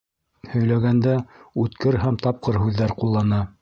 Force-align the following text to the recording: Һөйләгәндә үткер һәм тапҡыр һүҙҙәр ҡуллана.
Һөйләгәндә 0.53 1.13
үткер 1.67 2.01
һәм 2.07 2.21
тапҡыр 2.27 2.63
һүҙҙәр 2.67 3.01
ҡуллана. 3.03 3.49